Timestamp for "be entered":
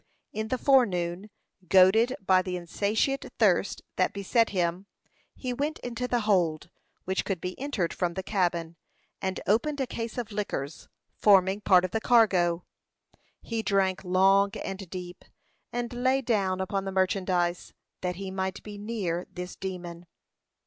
7.39-7.93